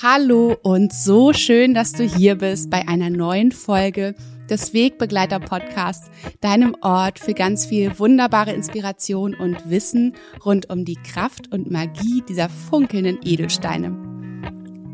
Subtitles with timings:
[0.00, 4.14] Hallo und so schön, dass du hier bist bei einer neuen Folge
[4.48, 6.08] des Wegbegleiter Podcasts,
[6.40, 10.14] deinem Ort für ganz viel wunderbare Inspiration und Wissen
[10.44, 13.90] rund um die Kraft und Magie dieser funkelnden Edelsteine.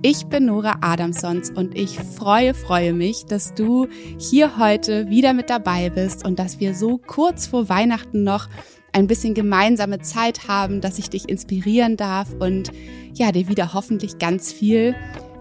[0.00, 5.50] Ich bin Nora Adamsons und ich freue, freue mich, dass du hier heute wieder mit
[5.50, 8.48] dabei bist und dass wir so kurz vor Weihnachten noch
[8.94, 12.70] ein bisschen gemeinsame Zeit haben, dass ich dich inspirieren darf und
[13.12, 14.94] ja, dir wieder hoffentlich ganz viel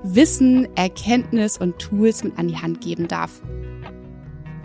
[0.03, 3.41] Wissen, Erkenntnis und Tools mit an die Hand geben darf.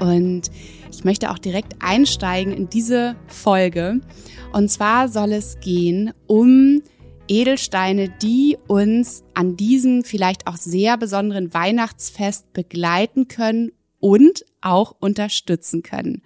[0.01, 0.51] Und
[0.91, 4.01] ich möchte auch direkt einsteigen in diese Folge.
[4.53, 6.83] Und zwar soll es gehen um
[7.29, 15.83] Edelsteine, die uns an diesem vielleicht auch sehr besonderen Weihnachtsfest begleiten können und auch unterstützen
[15.83, 16.23] können.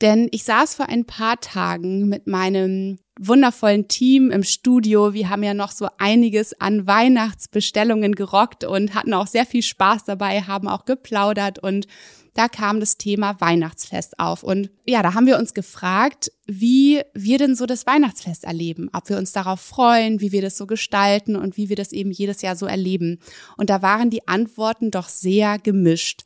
[0.00, 5.14] Denn ich saß vor ein paar Tagen mit meinem wundervollen Team im Studio.
[5.14, 10.04] Wir haben ja noch so einiges an Weihnachtsbestellungen gerockt und hatten auch sehr viel Spaß
[10.04, 11.86] dabei, haben auch geplaudert und
[12.34, 14.42] da kam das Thema Weihnachtsfest auf.
[14.42, 19.08] Und ja, da haben wir uns gefragt, wie wir denn so das Weihnachtsfest erleben, ob
[19.08, 22.42] wir uns darauf freuen, wie wir das so gestalten und wie wir das eben jedes
[22.42, 23.20] Jahr so erleben.
[23.56, 26.24] Und da waren die Antworten doch sehr gemischt.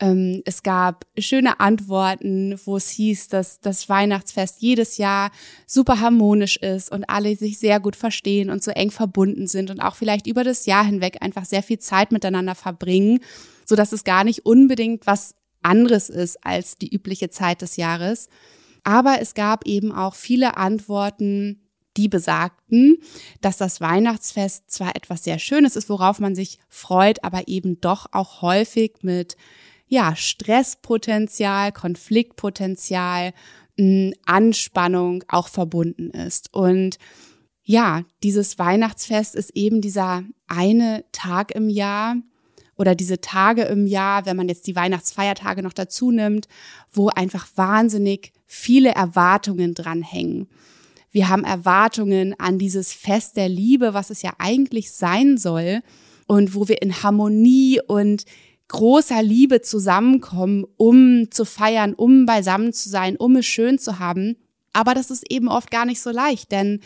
[0.00, 5.30] Ähm, es gab schöne Antworten, wo es hieß, dass das Weihnachtsfest jedes Jahr
[5.66, 9.80] super harmonisch ist und alle sich sehr gut verstehen und so eng verbunden sind und
[9.80, 13.20] auch vielleicht über das Jahr hinweg einfach sehr viel Zeit miteinander verbringen,
[13.64, 18.28] so dass es gar nicht unbedingt was anderes ist als die übliche Zeit des Jahres.
[18.84, 21.60] Aber es gab eben auch viele Antworten,
[21.96, 22.98] die besagten,
[23.40, 28.06] dass das Weihnachtsfest zwar etwas sehr Schönes ist, worauf man sich freut, aber eben doch
[28.12, 29.36] auch häufig mit
[29.88, 33.32] ja, Stresspotenzial, Konfliktpotenzial,
[34.26, 36.52] Anspannung auch verbunden ist.
[36.52, 36.98] Und
[37.62, 42.16] ja, dieses Weihnachtsfest ist eben dieser eine Tag im Jahr
[42.76, 46.48] oder diese Tage im Jahr, wenn man jetzt die Weihnachtsfeiertage noch dazu nimmt,
[46.92, 50.48] wo einfach wahnsinnig viele Erwartungen dranhängen.
[51.10, 55.82] Wir haben Erwartungen an dieses Fest der Liebe, was es ja eigentlich sein soll
[56.26, 58.24] und wo wir in Harmonie und
[58.68, 64.36] großer Liebe zusammenkommen, um zu feiern, um beisammen zu sein, um es schön zu haben.
[64.72, 66.80] Aber das ist eben oft gar nicht so leicht, denn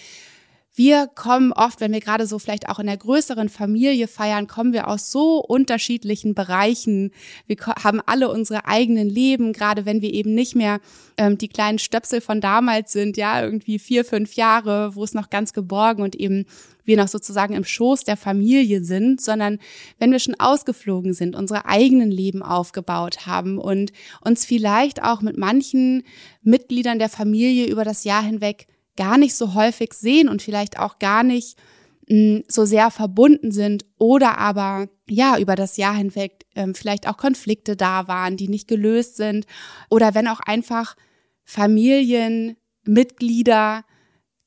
[0.75, 4.73] wir kommen oft, wenn wir gerade so vielleicht auch in der größeren Familie feiern, kommen
[4.73, 7.11] wir aus so unterschiedlichen Bereichen.
[7.47, 10.81] Wir haben alle unsere eigenen Leben, gerade wenn wir eben nicht mehr
[11.19, 15.29] ähm, die kleinen Stöpsel von damals sind, ja, irgendwie vier, fünf Jahre, wo es noch
[15.29, 16.47] ganz geborgen und eben
[16.85, 19.59] wir noch sozusagen im Schoß der Familie sind, sondern
[19.99, 25.37] wenn wir schon ausgeflogen sind, unsere eigenen Leben aufgebaut haben und uns vielleicht auch mit
[25.37, 26.03] manchen
[26.43, 28.67] Mitgliedern der Familie über das Jahr hinweg
[28.97, 31.57] gar nicht so häufig sehen und vielleicht auch gar nicht
[32.09, 37.17] hm, so sehr verbunden sind oder aber ja über das Jahr hinweg ähm, vielleicht auch
[37.17, 39.47] Konflikte da waren, die nicht gelöst sind
[39.89, 40.97] oder wenn auch einfach
[41.45, 43.85] Familienmitglieder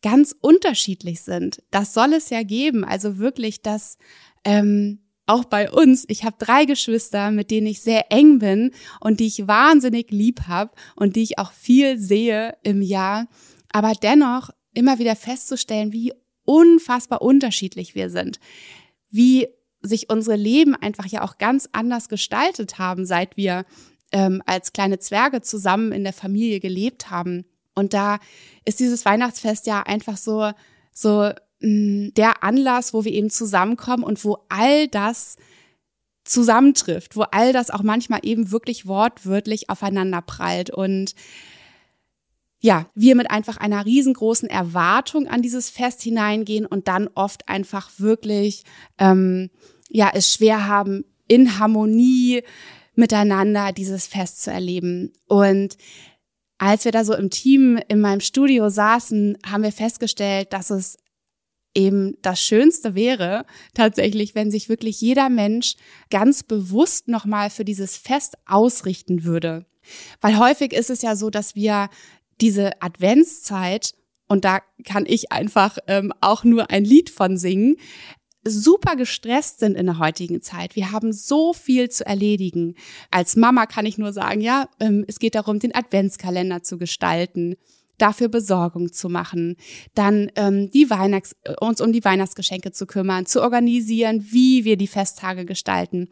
[0.01, 1.63] ganz unterschiedlich sind.
[1.72, 2.85] Das soll es ja geben.
[2.85, 3.97] Also wirklich, dass
[4.44, 9.19] ähm, auch bei uns, ich habe drei Geschwister, mit denen ich sehr eng bin und
[9.19, 13.28] die ich wahnsinnig lieb habe und die ich auch viel sehe im Jahr
[13.75, 16.13] aber dennoch immer wieder festzustellen, wie
[16.46, 18.40] unfassbar unterschiedlich wir sind,
[19.09, 19.50] wie
[19.81, 23.66] sich unsere Leben einfach ja auch ganz anders gestaltet haben, seit wir
[24.14, 27.44] ähm, als kleine Zwerge zusammen in der Familie gelebt haben.
[27.74, 28.19] Und da
[28.64, 30.52] ist dieses Weihnachtsfest ja einfach so,
[30.94, 35.35] so mh, mm, der Anlass, wo wir eben zusammenkommen und wo all das
[36.24, 40.69] zusammentrifft, wo all das auch manchmal eben wirklich wortwörtlich aufeinander prallt.
[40.69, 41.14] Und
[42.66, 47.92] ja, wir mit einfach einer riesengroßen Erwartung an dieses Fest hineingehen und dann oft einfach
[48.00, 48.64] wirklich
[48.98, 49.52] ähm,
[49.88, 52.42] ja es schwer haben, in Harmonie
[52.96, 55.14] miteinander dieses Fest zu erleben.
[55.28, 55.78] Und
[56.58, 60.97] als wir da so im Team in meinem Studio saßen, haben wir festgestellt, dass es
[61.76, 63.46] eben das Schönste wäre,
[63.76, 65.76] tatsächlich, wenn sich wirklich jeder Mensch
[66.09, 69.68] ganz bewusst nochmal für dieses Fest ausrichten würde.
[70.20, 71.90] Weil häufig ist es ja so, dass wir
[72.41, 73.93] diese Adventszeit,
[74.28, 77.78] und da kann ich einfach ähm, auch nur ein Lied von singen,
[78.47, 80.76] super gestresst sind in der heutigen Zeit.
[80.76, 82.76] Wir haben so viel zu erledigen.
[83.09, 87.55] Als Mama kann ich nur sagen, ja, ähm, es geht darum, den Adventskalender zu gestalten,
[87.97, 89.55] dafür Besorgung zu machen,
[89.93, 94.87] dann ähm, die Weihnachts uns um die Weihnachtsgeschenke zu kümmern, zu organisieren, wie wir die
[94.87, 96.09] Festtage gestalten.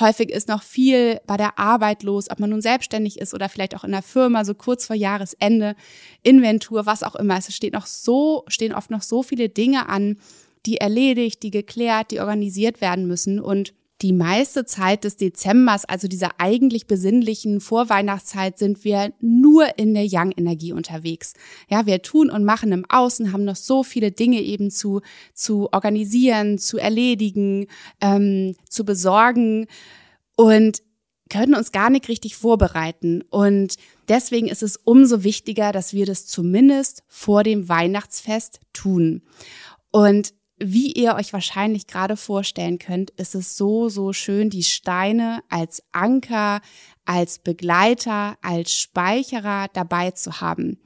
[0.00, 3.76] Häufig ist noch viel bei der Arbeit los, ob man nun selbstständig ist oder vielleicht
[3.76, 5.76] auch in der Firma, so kurz vor Jahresende,
[6.22, 7.36] Inventur, was auch immer.
[7.36, 10.16] Es steht noch so, stehen oft noch so viele Dinge an,
[10.66, 16.08] die erledigt, die geklärt, die organisiert werden müssen und die meiste Zeit des Dezembers, also
[16.08, 21.34] dieser eigentlich besinnlichen Vorweihnachtszeit, sind wir nur in der Yang-Energie unterwegs.
[21.68, 25.00] Ja, wir tun und machen im Außen, haben noch so viele Dinge eben zu,
[25.34, 27.68] zu organisieren, zu erledigen,
[28.00, 29.66] ähm, zu besorgen
[30.36, 30.82] und
[31.30, 33.22] können uns gar nicht richtig vorbereiten.
[33.30, 33.76] Und
[34.08, 39.22] deswegen ist es umso wichtiger, dass wir das zumindest vor dem Weihnachtsfest tun.
[39.90, 45.42] Und wie ihr euch wahrscheinlich gerade vorstellen könnt, ist es so, so schön, die Steine
[45.48, 46.60] als Anker,
[47.04, 50.78] als Begleiter, als Speicherer dabei zu haben.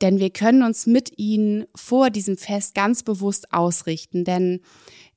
[0.00, 4.24] Denn wir können uns mit ihnen vor diesem Fest ganz bewusst ausrichten.
[4.24, 4.60] Denn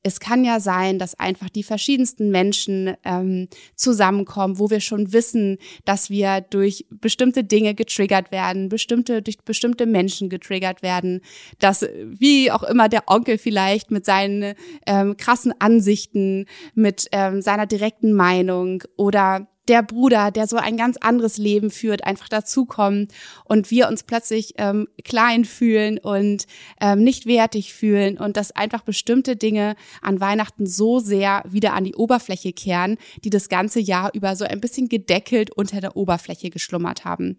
[0.04, 5.58] es kann ja sein, dass einfach die verschiedensten Menschen ähm, zusammenkommen, wo wir schon wissen,
[5.86, 11.22] dass wir durch bestimmte Dinge getriggert werden, bestimmte durch bestimmte Menschen getriggert werden,
[11.60, 14.56] dass wie auch immer der Onkel vielleicht mit seinen
[14.86, 20.98] ähm, krassen Ansichten, mit ähm, seiner direkten Meinung oder der Bruder, der so ein ganz
[20.98, 23.08] anderes Leben führt, einfach dazukommen
[23.46, 26.46] und wir uns plötzlich ähm, klein fühlen und
[26.80, 31.84] ähm, nicht wertig fühlen und dass einfach bestimmte Dinge an Weihnachten so sehr wieder an
[31.84, 36.50] die Oberfläche kehren, die das ganze Jahr über so ein bisschen gedeckelt unter der Oberfläche
[36.50, 37.38] geschlummert haben.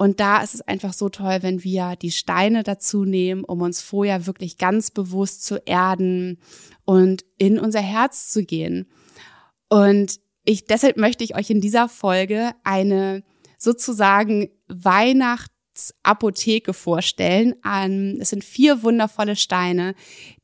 [0.00, 3.82] Und da ist es einfach so toll, wenn wir die Steine dazu nehmen, um uns
[3.82, 6.38] vorher wirklich ganz bewusst zu erden
[6.84, 8.86] und in unser Herz zu gehen.
[9.68, 13.22] Und ich, deshalb möchte ich euch in dieser Folge eine
[13.58, 17.54] sozusagen Weihnachtsapotheke vorstellen.
[18.18, 19.94] Es sind vier wundervolle Steine,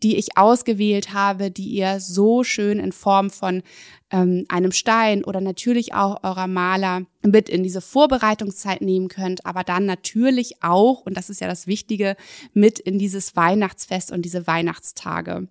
[0.03, 3.63] die ich ausgewählt habe, die ihr so schön in Form von
[4.11, 9.65] ähm, einem Stein oder natürlich auch eurer Maler mit in diese Vorbereitungszeit nehmen könnt, aber
[9.65, 12.15] dann natürlich auch, und das ist ja das Wichtige,
[12.53, 15.49] mit in dieses Weihnachtsfest und diese Weihnachtstage.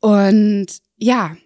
[0.00, 0.66] Und
[0.98, 1.36] ja,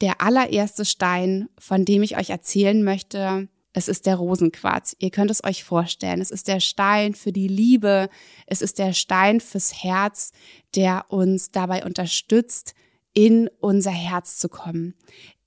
[0.00, 4.96] der allererste Stein, von dem ich euch erzählen möchte, es ist der Rosenquarz.
[4.98, 6.20] Ihr könnt es euch vorstellen.
[6.20, 8.08] Es ist der Stein für die Liebe.
[8.46, 10.32] Es ist der Stein fürs Herz,
[10.74, 12.74] der uns dabei unterstützt,
[13.12, 14.94] in unser Herz zu kommen.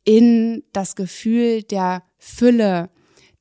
[0.05, 2.89] In das Gefühl der Fülle,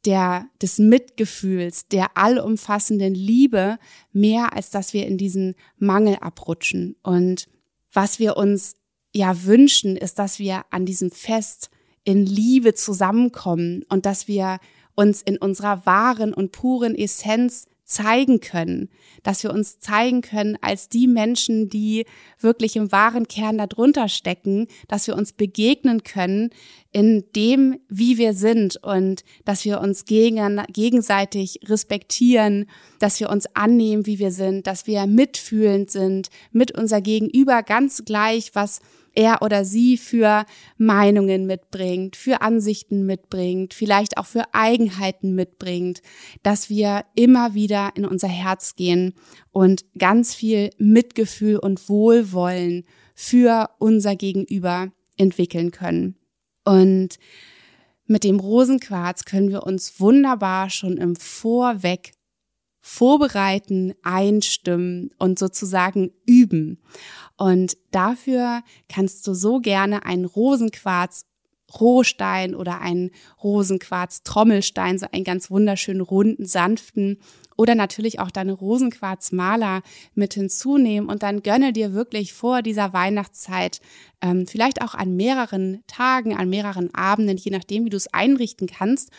[0.05, 3.79] der, des Mitgefühls, der allumfassenden Liebe,
[4.13, 6.97] mehr als dass wir in diesen Mangel abrutschen.
[7.03, 7.47] Und
[7.93, 8.75] was wir uns
[9.15, 11.71] ja wünschen, ist, dass wir an diesem Fest
[12.05, 14.59] in Liebe zusammenkommen und dass wir
[14.95, 18.89] uns in unserer wahren und puren Essenz zeigen können,
[19.23, 22.07] dass wir uns zeigen können als die Menschen, die
[22.41, 26.51] wirklich im wahren Kern darunter stecken, dass wir uns begegnen können
[26.93, 32.67] in dem, wie wir sind und dass wir uns gegen, gegenseitig respektieren,
[32.99, 38.05] dass wir uns annehmen, wie wir sind, dass wir mitfühlend sind, mit unser Gegenüber ganz
[38.05, 38.81] gleich, was
[39.15, 40.45] er oder sie für
[40.77, 46.03] Meinungen mitbringt, für Ansichten mitbringt, vielleicht auch für Eigenheiten mitbringt,
[46.43, 49.15] dass wir immer wieder in unser Herz gehen
[49.51, 56.17] und ganz viel Mitgefühl und Wohlwollen für unser Gegenüber entwickeln können.
[56.65, 57.19] Und
[58.07, 62.13] mit dem Rosenquarz können wir uns wunderbar schon im Vorweg
[62.83, 66.83] vorbereiten, einstimmen und sozusagen üben.
[67.39, 71.27] Und dafür kannst du so gerne einen Rosenquarz
[71.81, 73.11] Rohstein oder einen
[73.43, 77.19] Rosenquarz Trommelstein, so einen ganz wunderschönen runden, sanften
[77.57, 79.83] oder natürlich auch deine Rosenquarzmaler
[80.15, 83.81] mit hinzunehmen und dann gönne dir wirklich vor dieser Weihnachtszeit,
[84.21, 88.67] ähm, vielleicht auch an mehreren Tagen, an mehreren Abenden, je nachdem, wie du es einrichten
[88.67, 89.11] kannst,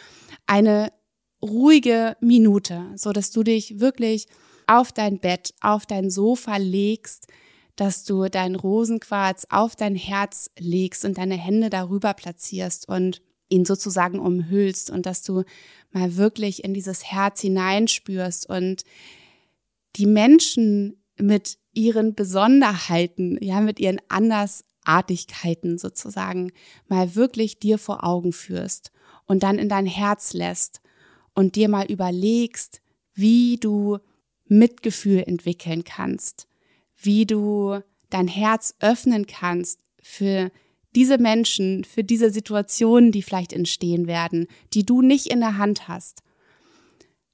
[0.45, 0.91] eine
[1.43, 4.27] ruhige Minute, so dass du dich wirklich
[4.65, 7.27] auf dein Bett, auf dein Sofa legst,
[7.75, 13.65] dass du deinen Rosenquarz auf dein Herz legst und deine Hände darüber platzierst und ihn
[13.65, 15.43] sozusagen umhüllst und dass du
[15.91, 18.83] mal wirklich in dieses Herz hineinspürst und
[19.95, 26.51] die Menschen mit ihren Besonderheiten, ja, mit ihren Andersartigkeiten sozusagen
[26.87, 28.91] mal wirklich dir vor Augen führst
[29.25, 30.82] und dann in dein Herz lässt
[31.35, 32.81] und dir mal überlegst,
[33.13, 33.99] wie du
[34.45, 36.47] Mitgefühl entwickeln kannst,
[36.97, 40.51] wie du dein Herz öffnen kannst für
[40.95, 45.87] diese Menschen, für diese Situationen, die vielleicht entstehen werden, die du nicht in der Hand
[45.87, 46.21] hast.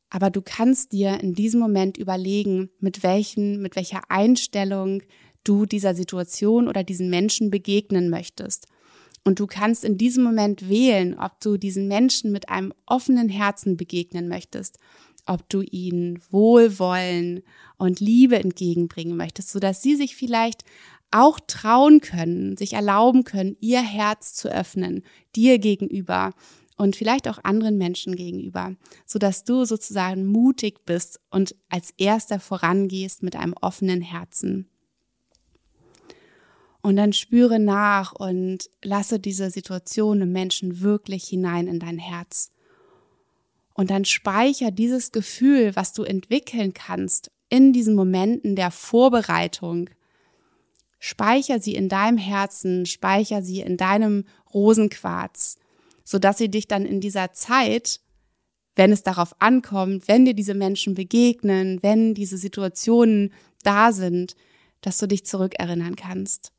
[0.09, 5.03] Aber du kannst dir in diesem Moment überlegen, mit welchen, mit welcher Einstellung
[5.43, 8.67] du dieser Situation oder diesen Menschen begegnen möchtest.
[9.23, 13.77] Und du kannst in diesem Moment wählen, ob du diesen Menschen mit einem offenen Herzen
[13.77, 14.77] begegnen möchtest,
[15.25, 17.41] ob du ihnen Wohlwollen
[17.77, 20.63] und Liebe entgegenbringen möchtest, sodass sie sich vielleicht
[21.11, 25.03] auch trauen können, sich erlauben können, ihr Herz zu öffnen,
[25.35, 26.33] dir gegenüber
[26.77, 33.21] und vielleicht auch anderen Menschen gegenüber, sodass du sozusagen mutig bist und als erster vorangehst
[33.21, 34.69] mit einem offenen Herzen.
[36.81, 42.51] Und dann spüre nach und lasse diese Situation im Menschen wirklich hinein in dein Herz.
[43.73, 49.89] Und dann speicher dieses Gefühl, was du entwickeln kannst in diesen Momenten der Vorbereitung.
[50.99, 55.57] Speicher sie in deinem Herzen, speicher sie in deinem Rosenquarz,
[56.03, 58.01] sodass sie dich dann in dieser Zeit,
[58.75, 63.33] wenn es darauf ankommt, wenn dir diese Menschen begegnen, wenn diese Situationen
[63.63, 64.35] da sind,
[64.81, 66.53] dass du dich zurückerinnern kannst.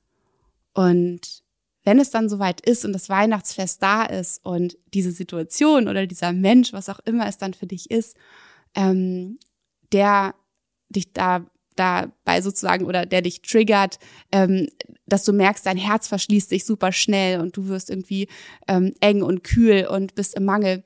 [0.75, 1.43] Und
[1.85, 6.33] wenn es dann soweit ist und das Weihnachtsfest da ist und diese Situation oder dieser
[6.33, 8.17] Mensch, was auch immer es dann für dich ist,
[8.75, 9.39] ähm,
[9.93, 10.35] der
[10.91, 11.47] dich da
[11.77, 13.99] dabei sozusagen oder der dich triggert,
[14.33, 14.69] ähm,
[15.07, 18.29] dass du merkst, dein Herz verschließt sich super schnell und du wirst irgendwie
[18.69, 20.85] ähm, eng und kühl und bist im Mangel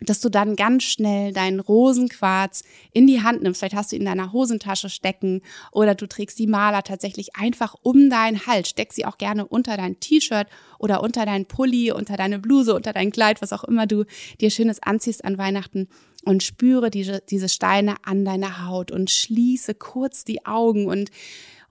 [0.00, 3.60] dass du dann ganz schnell deinen Rosenquarz in die Hand nimmst.
[3.60, 7.74] Vielleicht hast du ihn in deiner Hosentasche stecken oder du trägst die Maler tatsächlich einfach
[7.82, 8.68] um deinen Hals.
[8.68, 10.48] Steck sie auch gerne unter dein T-Shirt
[10.78, 14.04] oder unter dein Pulli, unter deine Bluse, unter dein Kleid, was auch immer du
[14.40, 15.88] dir Schönes anziehst an Weihnachten
[16.24, 21.10] und spüre diese, diese Steine an deiner Haut und schließe kurz die Augen und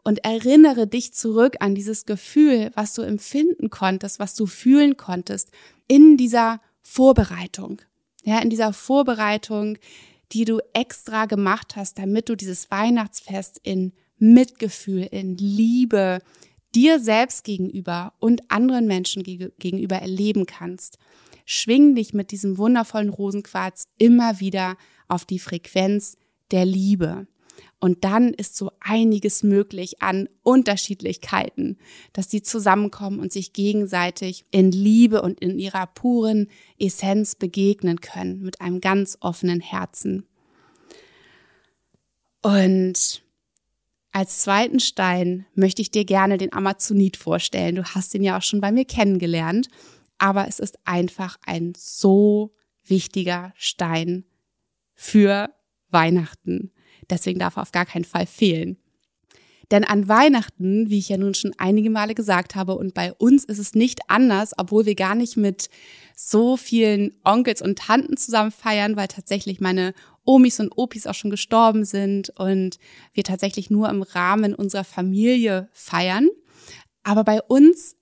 [0.05, 5.49] und erinnere dich zurück an dieses Gefühl, was du empfinden konntest, was du fühlen konntest
[5.87, 7.81] in dieser Vorbereitung
[8.23, 9.77] ja, in dieser Vorbereitung,
[10.31, 16.19] die du extra gemacht hast, damit du dieses Weihnachtsfest in Mitgefühl, in Liebe
[16.73, 20.97] dir selbst gegenüber und anderen Menschen gegenüber erleben kannst.
[21.45, 24.77] Schwing dich mit diesem wundervollen Rosenquarz immer wieder
[25.07, 26.17] auf die Frequenz
[26.51, 27.27] der Liebe.
[27.79, 31.77] Und dann ist so einiges möglich an Unterschiedlichkeiten,
[32.13, 36.47] dass die zusammenkommen und sich gegenseitig in Liebe und in ihrer puren
[36.79, 40.25] Essenz begegnen können, mit einem ganz offenen Herzen.
[42.41, 43.23] Und
[44.13, 47.75] als zweiten Stein möchte ich dir gerne den Amazonit vorstellen.
[47.75, 49.69] Du hast ihn ja auch schon bei mir kennengelernt,
[50.19, 52.55] aber es ist einfach ein so
[52.85, 54.25] wichtiger Stein
[54.93, 55.49] für
[55.89, 56.71] Weihnachten.
[57.09, 58.77] Deswegen darf er auf gar keinen Fall fehlen.
[59.71, 63.43] Denn an Weihnachten, wie ich ja nun schon einige Male gesagt habe, und bei uns
[63.45, 65.69] ist es nicht anders, obwohl wir gar nicht mit
[66.15, 69.93] so vielen Onkels und Tanten zusammen feiern, weil tatsächlich meine
[70.25, 72.77] Omis und Opis auch schon gestorben sind und
[73.13, 76.29] wir tatsächlich nur im Rahmen unserer Familie feiern.
[77.03, 77.95] Aber bei uns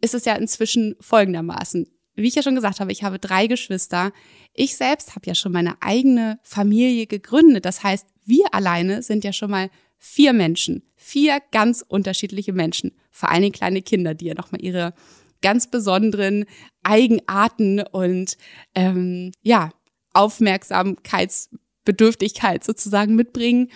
[0.00, 1.86] ist es ja inzwischen folgendermaßen.
[2.22, 4.12] Wie ich ja schon gesagt habe, ich habe drei Geschwister.
[4.54, 7.64] Ich selbst habe ja schon meine eigene Familie gegründet.
[7.64, 13.30] Das heißt, wir alleine sind ja schon mal vier Menschen, vier ganz unterschiedliche Menschen, vor
[13.30, 14.94] allen Dingen kleine Kinder, die ja nochmal ihre
[15.42, 16.44] ganz besonderen
[16.82, 18.36] Eigenarten und
[18.74, 19.70] ähm, ja
[20.12, 23.70] Aufmerksamkeitsbedürftigkeit sozusagen mitbringen.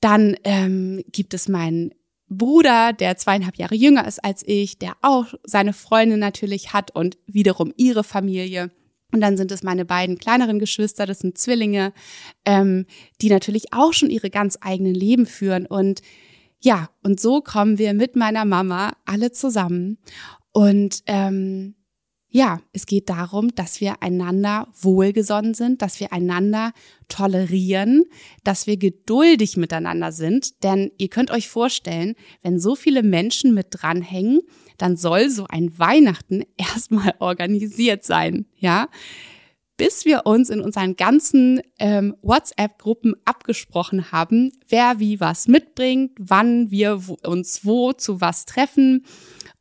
[0.00, 1.94] Dann ähm, gibt es meinen
[2.28, 7.18] Bruder, der zweieinhalb Jahre jünger ist als ich, der auch seine Freundin natürlich hat und
[7.26, 8.70] wiederum ihre Familie.
[9.12, 11.92] Und dann sind es meine beiden kleineren Geschwister, das sind Zwillinge,
[12.44, 12.86] ähm,
[13.20, 15.66] die natürlich auch schon ihre ganz eigenen Leben führen.
[15.66, 16.02] Und
[16.60, 19.98] ja, und so kommen wir mit meiner Mama alle zusammen.
[20.52, 21.74] Und ähm,
[22.36, 26.72] ja, es geht darum, dass wir einander wohlgesonnen sind, dass wir einander
[27.06, 28.06] tolerieren,
[28.42, 30.64] dass wir geduldig miteinander sind.
[30.64, 34.40] Denn ihr könnt euch vorstellen, wenn so viele Menschen mit dranhängen,
[34.78, 38.88] dann soll so ein Weihnachten erstmal organisiert sein, ja
[39.76, 46.70] bis wir uns in unseren ganzen ähm, WhatsApp-Gruppen abgesprochen haben, wer wie was mitbringt, wann
[46.70, 49.04] wir wo, uns wo zu was treffen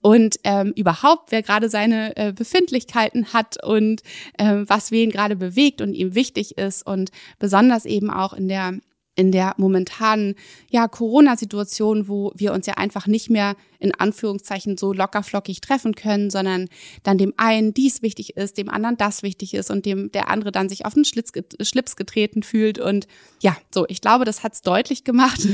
[0.01, 4.03] und ähm, überhaupt, wer gerade seine äh, Befindlichkeiten hat und
[4.37, 8.79] äh, was wen gerade bewegt und ihm wichtig ist und besonders eben auch in der
[9.15, 10.35] in der momentanen
[10.69, 16.29] ja Corona-Situation, wo wir uns ja einfach nicht mehr in Anführungszeichen so lockerflockig treffen können,
[16.29, 16.67] sondern
[17.03, 20.51] dann dem einen dies wichtig ist, dem anderen das wichtig ist und dem der andere
[20.51, 22.79] dann sich auf den Schlitz, Schlips getreten fühlt.
[22.79, 23.07] Und
[23.41, 25.47] ja, so ich glaube, das hat's deutlich gemacht,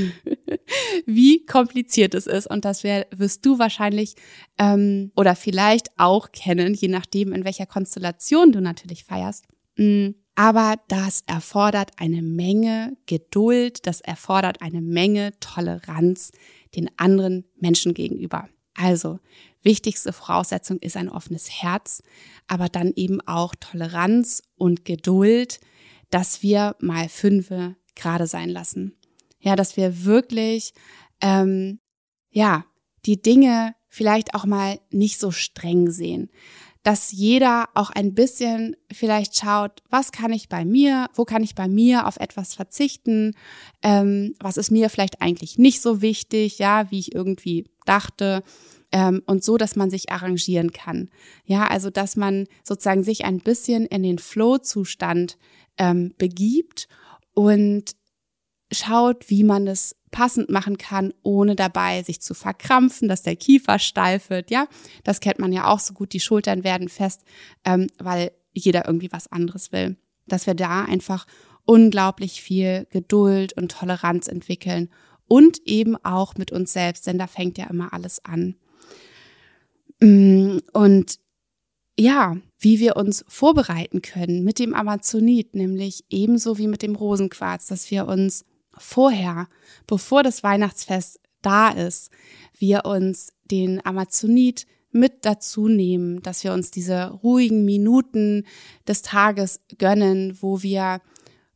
[1.05, 2.47] wie kompliziert es ist.
[2.47, 4.15] Und das wär, wirst du wahrscheinlich
[4.57, 9.45] ähm, oder vielleicht auch kennen, je nachdem in welcher Konstellation du natürlich feierst.
[9.75, 16.31] Mm aber das erfordert eine Menge Geduld, das erfordert eine Menge Toleranz
[16.77, 18.47] den anderen Menschen gegenüber.
[18.73, 19.19] Also,
[19.63, 22.01] wichtigste Voraussetzung ist ein offenes Herz,
[22.47, 25.59] aber dann eben auch Toleranz und Geduld,
[26.09, 28.95] dass wir mal fünfe gerade sein lassen.
[29.41, 30.73] Ja, dass wir wirklich,
[31.19, 31.81] ähm,
[32.29, 32.63] ja,
[33.05, 36.29] die Dinge vielleicht auch mal nicht so streng sehen.
[36.83, 41.53] Dass jeder auch ein bisschen vielleicht schaut, was kann ich bei mir, wo kann ich
[41.55, 43.35] bei mir auf etwas verzichten,
[43.83, 48.43] ähm, was ist mir vielleicht eigentlich nicht so wichtig, ja, wie ich irgendwie dachte.
[48.91, 51.09] Ähm, und so, dass man sich arrangieren kann.
[51.45, 55.37] Ja, also dass man sozusagen sich ein bisschen in den Flow-Zustand
[55.77, 56.87] ähm, begibt
[57.33, 57.95] und
[58.71, 63.79] schaut, wie man es passend machen kann, ohne dabei sich zu verkrampfen, dass der Kiefer
[63.79, 64.51] steif wird.
[64.51, 64.67] Ja,
[65.03, 66.13] das kennt man ja auch so gut.
[66.13, 67.21] Die Schultern werden fest,
[67.65, 69.97] ähm, weil jeder irgendwie was anderes will.
[70.27, 71.25] Dass wir da einfach
[71.65, 74.89] unglaublich viel Geduld und Toleranz entwickeln
[75.27, 78.55] und eben auch mit uns selbst, denn da fängt ja immer alles an.
[79.99, 81.19] Mm, und
[81.97, 87.67] ja, wie wir uns vorbereiten können mit dem Amazonit, nämlich ebenso wie mit dem Rosenquarz,
[87.67, 88.45] dass wir uns
[88.79, 89.47] vorher,
[89.87, 92.11] bevor das Weihnachtsfest da ist,
[92.57, 98.45] wir uns den Amazonit mit dazu nehmen, dass wir uns diese ruhigen Minuten
[98.87, 101.01] des Tages gönnen, wo wir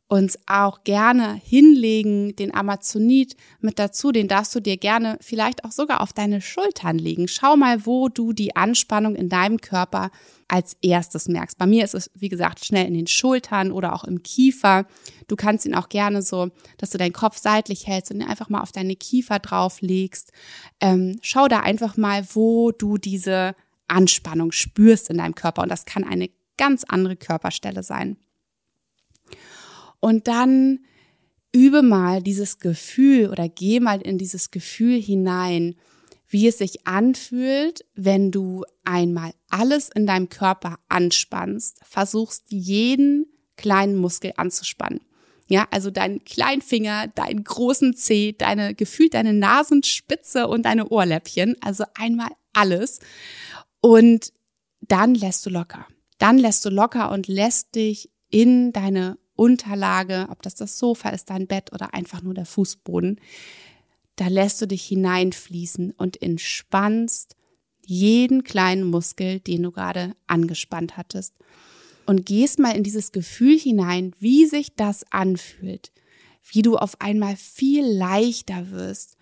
[0.08, 5.72] uns auch gerne hinlegen, den Amazonit mit dazu, den darfst du dir gerne vielleicht auch
[5.72, 7.26] sogar auf deine Schultern legen.
[7.26, 10.10] Schau mal, wo du die Anspannung in deinem Körper
[10.46, 11.56] als erstes merkst.
[11.56, 14.86] Bei mir ist es, wie gesagt, schnell in den Schultern oder auch im Kiefer.
[15.26, 18.50] Du kannst ihn auch gerne so, dass du deinen Kopf seitlich hältst und ihn einfach
[18.50, 20.32] mal auf deine Kiefer drauflegst.
[20.80, 23.56] Ähm, schau da einfach mal, wo du diese
[23.88, 25.62] Anspannung spürst in deinem Körper.
[25.62, 28.18] Und das kann eine ganz andere Körperstelle sein.
[30.04, 30.80] Und dann
[31.50, 35.76] übe mal dieses Gefühl oder geh mal in dieses Gefühl hinein,
[36.28, 43.24] wie es sich anfühlt, wenn du einmal alles in deinem Körper anspannst, versuchst jeden
[43.56, 45.00] kleinen Muskel anzuspannen.
[45.48, 51.56] Ja, also deinen kleinen Finger, deinen großen Zeh, deine gefühlt deine Nasenspitze und deine Ohrläppchen,
[51.62, 53.00] also einmal alles.
[53.80, 54.34] Und
[54.82, 55.86] dann lässt du locker.
[56.18, 61.30] Dann lässt du locker und lässt dich in deine Unterlage, ob das das Sofa ist,
[61.30, 63.20] dein Bett oder einfach nur der Fußboden,
[64.16, 67.36] da lässt du dich hineinfließen und entspannst
[67.84, 71.34] jeden kleinen Muskel, den du gerade angespannt hattest.
[72.06, 75.90] Und gehst mal in dieses Gefühl hinein, wie sich das anfühlt,
[76.52, 79.16] wie du auf einmal viel leichter wirst,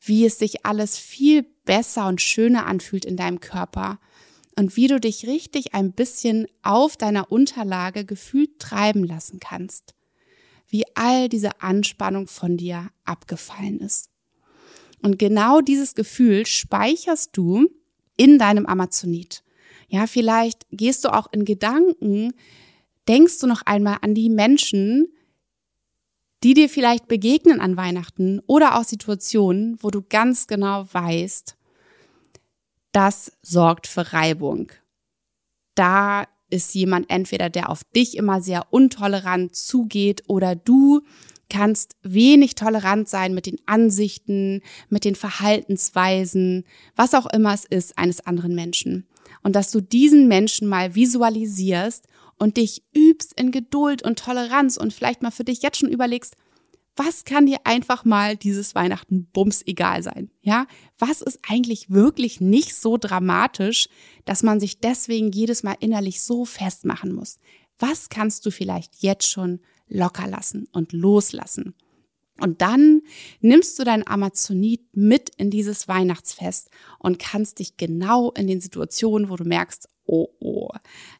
[0.00, 3.98] wie es sich alles viel besser und schöner anfühlt in deinem Körper
[4.56, 9.94] und wie du dich richtig ein bisschen auf deiner Unterlage gefühlt treiben lassen kannst.
[10.68, 14.10] Wie all diese Anspannung von dir abgefallen ist.
[15.02, 17.68] Und genau dieses Gefühl speicherst du
[18.16, 19.44] in deinem Amazonit.
[19.88, 22.32] Ja, vielleicht gehst du auch in Gedanken,
[23.06, 25.08] denkst du noch einmal an die Menschen,
[26.42, 31.56] die dir vielleicht begegnen an Weihnachten oder auch Situationen, wo du ganz genau weißt,
[32.94, 34.70] das sorgt für Reibung.
[35.74, 41.02] Da ist jemand entweder, der auf dich immer sehr untolerant zugeht oder du
[41.50, 47.98] kannst wenig tolerant sein mit den Ansichten, mit den Verhaltensweisen, was auch immer es ist,
[47.98, 49.06] eines anderen Menschen.
[49.42, 52.06] Und dass du diesen Menschen mal visualisierst
[52.38, 56.36] und dich übst in Geduld und Toleranz und vielleicht mal für dich jetzt schon überlegst,
[56.96, 60.30] was kann dir einfach mal dieses Weihnachten bums egal sein?
[60.42, 60.66] Ja,
[60.98, 63.88] was ist eigentlich wirklich nicht so dramatisch,
[64.24, 67.38] dass man sich deswegen jedes Mal innerlich so festmachen muss?
[67.78, 71.74] Was kannst du vielleicht jetzt schon locker lassen und loslassen?
[72.40, 73.02] Und dann
[73.40, 79.30] nimmst du dein Amazonit mit in dieses Weihnachtsfest und kannst dich genau in den Situationen,
[79.30, 80.68] wo du merkst, oh, oh,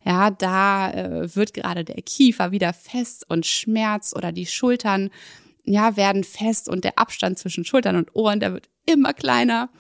[0.04, 5.10] ja, da äh, wird gerade der Kiefer wieder fest und schmerzt oder die Schultern
[5.64, 9.70] ja, werden fest und der Abstand zwischen Schultern und Ohren, der wird immer kleiner.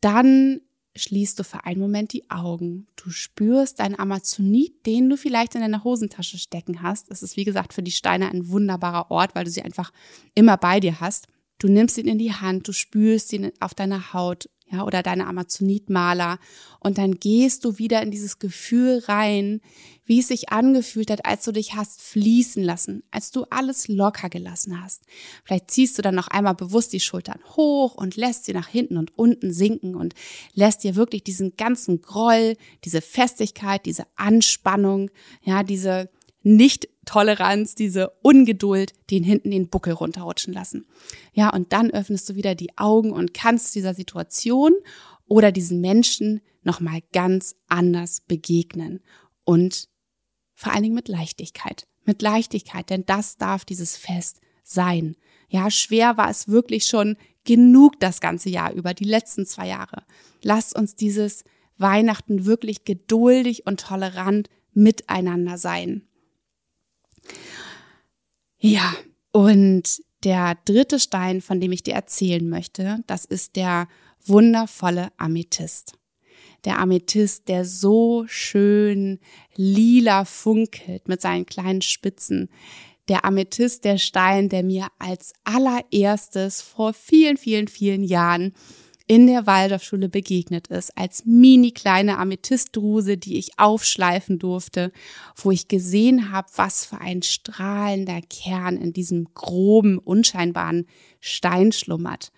[0.00, 0.60] Dann
[0.94, 2.86] schließt du für einen Moment die Augen.
[2.96, 7.10] Du spürst deinen Amazonit, den du vielleicht in deiner Hosentasche stecken hast.
[7.10, 9.92] Das ist, wie gesagt, für die Steine ein wunderbarer Ort, weil du sie einfach
[10.34, 11.28] immer bei dir hast.
[11.58, 15.26] Du nimmst ihn in die Hand, du spürst ihn auf deiner Haut ja, oder deine
[15.26, 16.38] Amazonitmaler.
[16.80, 19.60] Und dann gehst du wieder in dieses Gefühl rein,
[20.04, 24.28] wie es sich angefühlt hat, als du dich hast fließen lassen, als du alles locker
[24.28, 25.02] gelassen hast.
[25.44, 28.96] Vielleicht ziehst du dann noch einmal bewusst die Schultern hoch und lässt sie nach hinten
[28.96, 30.14] und unten sinken und
[30.54, 35.10] lässt dir wirklich diesen ganzen Groll, diese Festigkeit, diese Anspannung,
[35.42, 36.08] ja, diese
[36.46, 40.86] nicht-Toleranz, diese Ungeduld, den hinten den Buckel runterrutschen lassen.
[41.32, 44.72] Ja, und dann öffnest du wieder die Augen und kannst dieser Situation
[45.26, 49.00] oder diesen Menschen nochmal ganz anders begegnen
[49.44, 49.88] und
[50.54, 55.16] vor allen Dingen mit Leichtigkeit, mit Leichtigkeit, denn das darf dieses Fest sein.
[55.48, 60.04] Ja, schwer war es wirklich schon genug das ganze Jahr über, die letzten zwei Jahre.
[60.42, 61.42] Lasst uns dieses
[61.76, 66.06] Weihnachten wirklich geduldig und tolerant miteinander sein.
[68.58, 68.94] Ja,
[69.32, 73.88] und der dritte Stein, von dem ich dir erzählen möchte, das ist der
[74.24, 75.92] wundervolle Amethyst.
[76.64, 79.20] Der Amethyst, der so schön
[79.54, 82.48] lila funkelt mit seinen kleinen Spitzen.
[83.08, 88.52] Der Amethyst, der Stein, der mir als allererstes vor vielen, vielen, vielen Jahren
[89.06, 94.90] in der Waldorfschule begegnet ist, als mini kleine Amethystdruse, die ich aufschleifen durfte,
[95.36, 100.86] wo ich gesehen habe, was für ein strahlender Kern in diesem groben, unscheinbaren
[101.20, 102.32] Stein schlummert.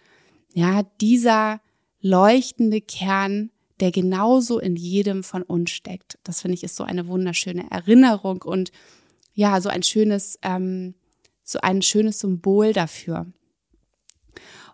[0.53, 1.61] Ja, dieser
[2.01, 3.51] leuchtende Kern,
[3.81, 6.19] der genauso in jedem von uns steckt.
[6.23, 8.73] Das finde ich ist so eine wunderschöne Erinnerung und
[9.33, 10.95] ja, so ein schönes, ähm,
[11.45, 13.27] so ein schönes Symbol dafür.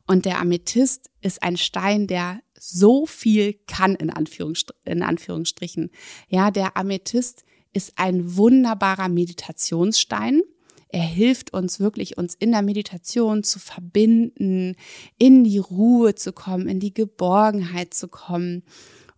[0.06, 5.90] Und der Amethyst ist ein Stein, der so viel kann, in, Anführungsstr in Anführungsstrichen.
[6.28, 10.42] Ja, der Amethyst ist ein wunderbarer Meditationsstein.
[10.88, 14.76] Er hilft uns wirklich, uns in der Meditation zu verbinden,
[15.18, 18.62] in die Ruhe zu kommen, in die Geborgenheit zu kommen.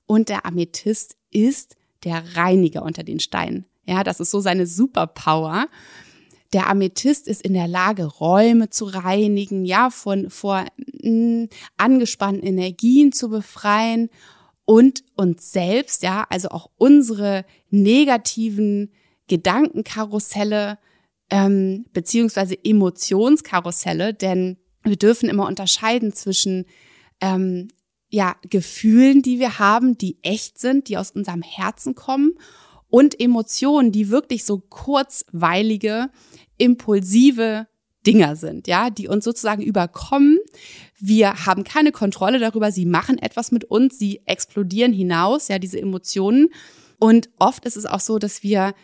[0.07, 3.67] Und der Amethyst ist der Reiniger unter den Steinen.
[3.85, 5.67] Ja, das ist so seine Superpower.
[6.53, 10.65] Der Amethyst ist in der Lage, Räume zu reinigen, ja, von vor
[11.03, 14.11] mh, mm, angespannten Energien zu befreien
[14.65, 18.93] und uns selbst, ja, also auch unsere negativen
[19.29, 20.79] Gedankenkarusselle
[21.31, 26.67] ähm, beziehungsweise Emotionskarusselle, denn wir dürfen immer unterscheiden zwischen
[27.21, 27.69] ähm,
[28.09, 32.35] ja Gefühlen, die wir haben, die echt sind, die aus unserem Herzen kommen
[32.89, 36.11] und Emotionen, die wirklich so kurzweilige,
[36.59, 37.67] impulsive
[38.07, 40.39] Dinger sind, ja, die uns sozusagen überkommen.
[40.99, 45.81] Wir haben keine Kontrolle darüber, sie machen etwas mit uns, sie explodieren hinaus, ja, diese
[45.81, 46.49] Emotionen.
[46.99, 48.75] Und oft ist es auch so, dass wir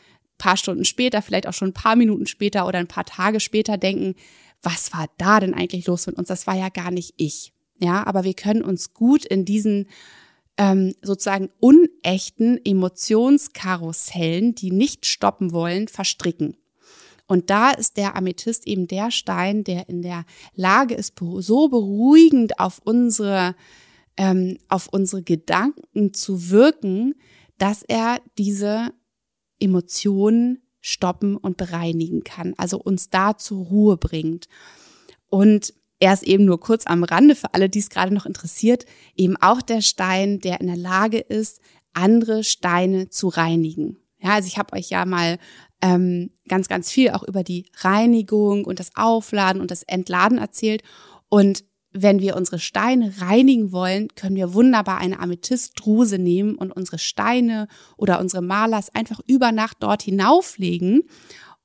[0.42, 3.76] paar Stunden später, vielleicht auch schon ein paar Minuten später oder ein paar Tage später
[3.76, 4.16] denken,
[4.60, 6.26] was war da denn eigentlich los mit uns?
[6.26, 7.52] Das war ja gar nicht ich.
[7.78, 9.86] Ja, aber wir können uns gut in diesen
[10.56, 16.56] ähm, sozusagen unechten Emotionskarussellen, die nicht stoppen wollen, verstricken.
[17.26, 22.58] Und da ist der Amethyst eben der Stein, der in der Lage ist, so beruhigend
[22.58, 23.54] auf unsere,
[24.16, 27.14] ähm, auf unsere Gedanken zu wirken,
[27.58, 28.92] dass er diese
[29.60, 34.48] Emotionen stoppen und bereinigen kann, also uns da zur Ruhe bringt.
[35.28, 38.86] Und er ist eben nur kurz am Rande für alle, die es gerade noch interessiert,
[39.14, 41.60] eben auch der Stein, der in der Lage ist,
[41.92, 43.98] andere Steine zu reinigen.
[44.20, 45.38] Ja, also ich habe euch ja mal
[45.80, 50.82] ähm, ganz, ganz viel auch über die Reinigung und das Aufladen und das Entladen erzählt.
[51.28, 51.62] Und
[51.92, 57.68] wenn wir unsere Steine reinigen wollen, können wir wunderbar eine Amethystdruse nehmen und unsere Steine
[57.96, 61.02] oder unsere Malers einfach über Nacht dort hinauflegen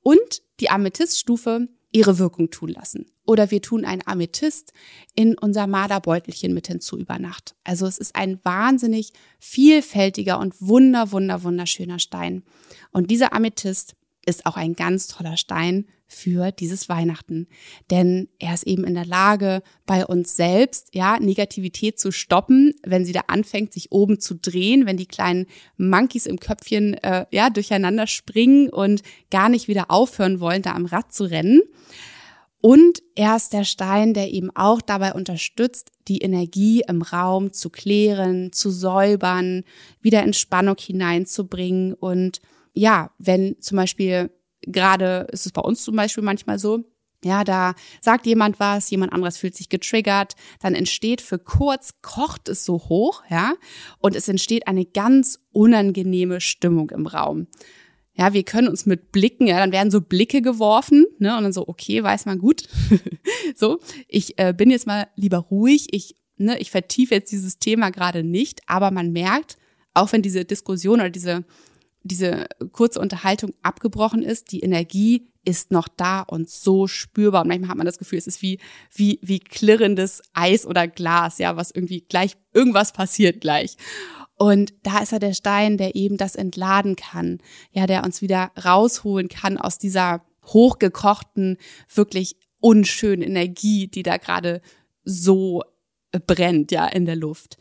[0.02, 3.08] und die Amethyststufe ihre Wirkung tun lassen.
[3.28, 4.74] Oder wir tun ein Amethyst
[5.14, 7.56] in unser Marderbeutelchen mit hinzu über Nacht.
[7.64, 12.44] Also es ist ein wahnsinnig vielfältiger und wunder, wunder, wunderschöner Stein.
[12.92, 17.48] Und dieser Amethyst ist auch ein ganz toller Stein für dieses Weihnachten.
[17.92, 23.06] Denn er ist eben in der Lage, bei uns selbst, ja, Negativität zu stoppen, wenn
[23.06, 27.50] sie da anfängt, sich oben zu drehen, wenn die kleinen Monkeys im Köpfchen, äh, ja,
[27.50, 31.62] durcheinander springen und gar nicht wieder aufhören wollen, da am Rad zu rennen.
[32.62, 37.70] Und er ist der Stein, der eben auch dabei unterstützt, die Energie im Raum zu
[37.70, 39.64] klären, zu säubern,
[40.02, 42.42] wieder in Spannung hineinzubringen und
[42.74, 44.30] ja, wenn zum Beispiel
[44.62, 46.84] gerade ist es bei uns zum Beispiel manchmal so,
[47.24, 52.48] ja, da sagt jemand was, jemand anderes fühlt sich getriggert, dann entsteht für kurz, kocht
[52.48, 53.54] es so hoch, ja,
[54.00, 57.48] und es entsteht eine ganz unangenehme Stimmung im Raum.
[58.18, 61.54] Ja, wir können uns mit Blicken, ja, dann werden so Blicke geworfen, ne, und dann
[61.54, 62.64] so, okay, weiß man gut.
[63.56, 67.92] so, ich äh, bin jetzt mal lieber ruhig, ich, ne, ich vertiefe jetzt dieses Thema
[67.92, 69.58] gerade nicht, aber man merkt,
[69.94, 71.46] auch wenn diese Diskussion oder diese
[72.08, 77.44] diese kurze Unterhaltung abgebrochen ist, die Energie ist noch da und so spürbar.
[77.44, 78.60] Und manchmal hat man das Gefühl, es ist wie,
[78.94, 83.78] wie, wie klirrendes Eis oder Glas, ja, was irgendwie gleich, irgendwas passiert gleich.
[84.38, 87.40] Und da ist er der Stein, der eben das entladen kann,
[87.72, 91.58] ja, der uns wieder rausholen kann aus dieser hochgekochten,
[91.94, 94.62] wirklich unschönen Energie, die da gerade
[95.04, 95.64] so
[96.26, 97.58] brennt, ja, in der Luft.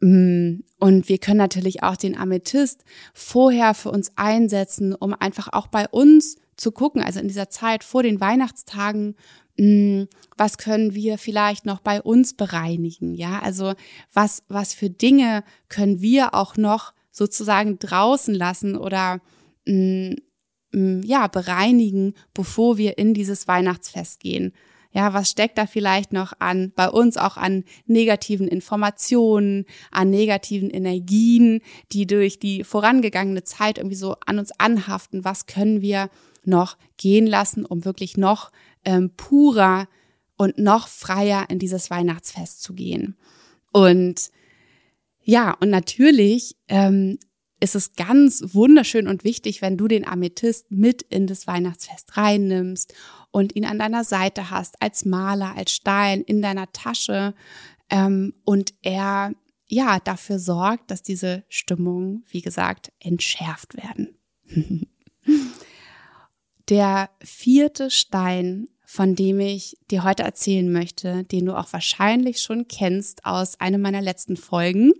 [0.00, 5.66] Mm, und wir können natürlich auch den Amethyst vorher für uns einsetzen, um einfach auch
[5.66, 9.16] bei uns zu gucken, also in dieser Zeit vor den Weihnachtstagen,
[9.56, 13.14] was können wir vielleicht noch bei uns bereinigen?
[13.14, 13.74] Ja, also
[14.12, 19.20] was, was für Dinge können wir auch noch sozusagen draußen lassen oder
[19.66, 20.16] hm,
[20.72, 24.52] mh, ja, bereinigen, bevor wir in dieses Weihnachtsfest gehen?
[24.90, 30.70] Ja, was steckt da vielleicht noch an, bei uns auch an negativen Informationen, an negativen
[30.70, 35.24] Energien, die durch die vorangegangene Zeit irgendwie so an uns anhaften?
[35.24, 36.10] Was können wir
[36.44, 38.52] noch gehen lassen, um wirklich noch
[38.84, 39.88] ähm, purer
[40.36, 43.16] und noch freier in dieses Weihnachtsfest zu gehen?
[43.72, 44.30] Und
[45.20, 47.18] ja, und natürlich ähm,
[47.60, 52.92] ist es ganz wunderschön und wichtig, wenn du den Amethyst mit in das Weihnachtsfest reinnimmst
[53.30, 57.34] und ihn an deiner Seite hast, als Maler, als Stein in deiner Tasche
[57.90, 59.32] ähm, und er
[59.66, 64.18] ja dafür sorgt, dass diese Stimmungen, wie gesagt, entschärft werden.
[66.68, 72.68] Der vierte Stein, von dem ich dir heute erzählen möchte, den du auch wahrscheinlich schon
[72.68, 74.92] kennst aus einer meiner letzten Folgen,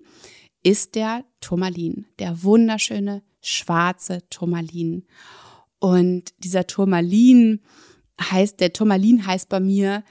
[0.65, 5.05] ist der Turmalin, der wunderschöne schwarze Turmalin.
[5.79, 7.61] Und dieser Turmalin
[8.21, 10.03] heißt, der Turmalin heißt bei mir,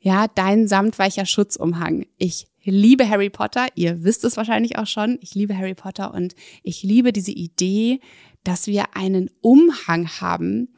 [0.00, 2.04] ja, dein samtweicher Schutzumhang.
[2.18, 6.34] Ich liebe Harry Potter, ihr wisst es wahrscheinlich auch schon, ich liebe Harry Potter und
[6.62, 8.00] ich liebe diese Idee,
[8.42, 10.74] dass wir einen Umhang haben,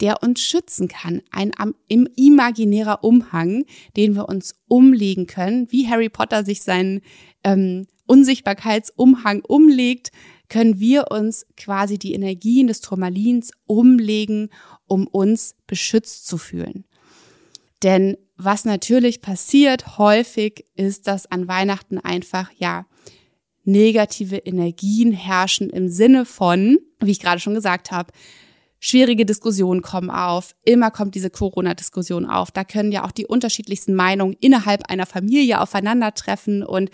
[0.00, 1.22] der uns schützen kann.
[1.30, 1.52] Ein
[1.88, 3.64] im imaginärer Umhang,
[3.96, 7.00] den wir uns umlegen können, wie Harry Potter sich seinen
[7.44, 10.10] ähm, Unsichtbarkeitsumhang umlegt,
[10.48, 14.48] können wir uns quasi die Energien des Turmalins umlegen,
[14.86, 16.84] um uns beschützt zu fühlen.
[17.82, 22.86] Denn was natürlich passiert häufig ist, dass an Weihnachten einfach, ja,
[23.64, 28.12] negative Energien herrschen im Sinne von, wie ich gerade schon gesagt habe,
[28.80, 30.54] schwierige Diskussionen kommen auf.
[30.64, 32.50] Immer kommt diese Corona-Diskussion auf.
[32.50, 36.90] Da können ja auch die unterschiedlichsten Meinungen innerhalb einer Familie aufeinandertreffen und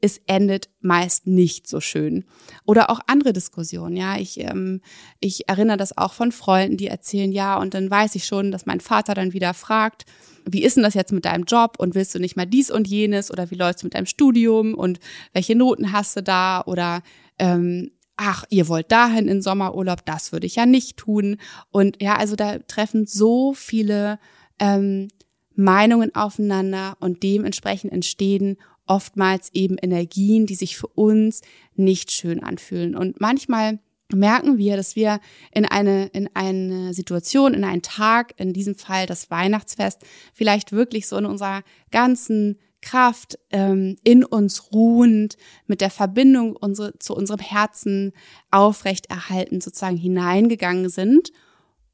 [0.00, 2.24] es endet meist nicht so schön.
[2.64, 4.18] Oder auch andere Diskussionen, ja.
[4.18, 4.82] Ich, ähm,
[5.20, 8.66] ich erinnere das auch von Freunden, die erzählen, ja, und dann weiß ich schon, dass
[8.66, 10.04] mein Vater dann wieder fragt,
[10.44, 12.86] wie ist denn das jetzt mit deinem Job und willst du nicht mal dies und
[12.86, 15.00] jenes oder wie läuft's mit deinem Studium und
[15.32, 17.02] welche Noten hast du da oder
[17.38, 21.36] ähm, ach, ihr wollt dahin in Sommerurlaub, das würde ich ja nicht tun.
[21.70, 24.18] Und ja, also da treffen so viele
[24.58, 25.08] ähm,
[25.54, 31.42] Meinungen aufeinander und dementsprechend entstehen oftmals eben Energien, die sich für uns
[31.74, 32.96] nicht schön anfühlen.
[32.96, 33.80] Und manchmal
[34.12, 35.20] merken wir, dass wir
[35.52, 40.02] in eine, in eine Situation, in einen Tag, in diesem Fall das Weihnachtsfest,
[40.32, 46.96] vielleicht wirklich so in unserer ganzen Kraft ähm, in uns ruhend, mit der Verbindung unsere,
[46.98, 48.12] zu unserem Herzen
[48.50, 51.32] aufrechterhalten, sozusagen hineingegangen sind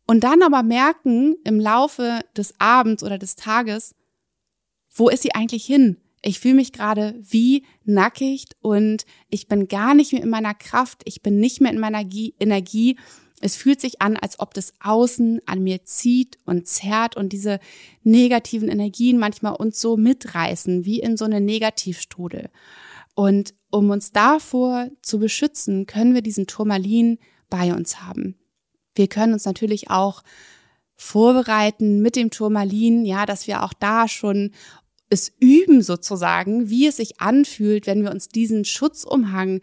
[0.06, 3.94] und dann aber merken im Laufe des Abends oder des Tages,
[4.94, 5.96] wo ist sie eigentlich hin?
[6.20, 11.02] Ich fühle mich gerade wie nackig und ich bin gar nicht mehr in meiner Kraft,
[11.06, 12.04] ich bin nicht mehr in meiner
[12.38, 12.96] Energie.
[13.42, 17.58] Es fühlt sich an, als ob das Außen an mir zieht und zerrt und diese
[18.02, 22.50] negativen Energien manchmal uns so mitreißen, wie in so eine Negativstrudel.
[23.14, 27.18] Und um uns davor zu beschützen, können wir diesen Turmalin
[27.50, 28.36] bei uns haben.
[28.94, 30.22] Wir können uns natürlich auch
[30.94, 34.52] vorbereiten mit dem Turmalin, ja, dass wir auch da schon
[35.10, 39.60] es üben sozusagen, wie es sich anfühlt, wenn wir uns diesen Schutzumhang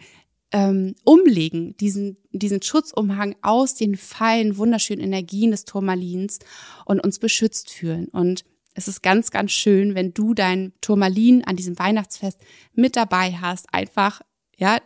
[0.52, 6.40] ähm, umlegen, diesen, diesen Schutzumhang aus den feinen, wunderschönen Energien des Turmalins
[6.86, 8.08] und uns beschützt fühlen.
[8.08, 12.40] Und es ist ganz, ganz schön, wenn du dein Turmalin an diesem Weihnachtsfest
[12.74, 14.22] mit dabei hast, einfach,
[14.58, 14.80] ja,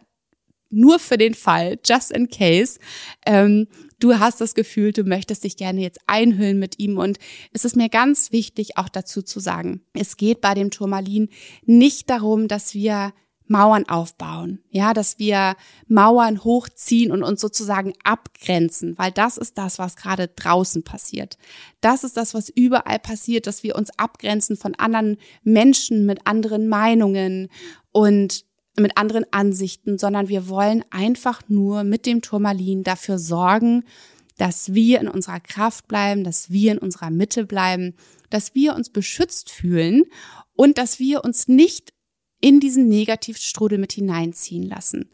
[0.73, 2.79] nur für den Fall, just in case,
[3.27, 3.67] ähm,
[3.99, 6.97] du hast das Gefühl, du möchtest dich gerne jetzt einhüllen mit ihm.
[6.97, 7.19] Und
[7.51, 11.29] es ist mir ganz wichtig, auch dazu zu sagen, es geht bei dem Turmalin
[11.63, 13.13] nicht darum, dass wir
[13.47, 15.55] Mauern aufbauen, ja, dass wir
[15.87, 21.37] Mauern hochziehen und uns sozusagen abgrenzen, weil das ist das, was gerade draußen passiert.
[21.81, 26.67] Das ist das, was überall passiert, dass wir uns abgrenzen von anderen Menschen mit anderen
[26.67, 27.49] Meinungen
[27.91, 28.45] und
[28.77, 33.83] mit anderen Ansichten, sondern wir wollen einfach nur mit dem Turmalin dafür sorgen,
[34.37, 37.95] dass wir in unserer Kraft bleiben, dass wir in unserer Mitte bleiben,
[38.29, 40.03] dass wir uns beschützt fühlen
[40.55, 41.93] und dass wir uns nicht
[42.43, 45.09] in diesen Negativstrudel mit hineinziehen lassen.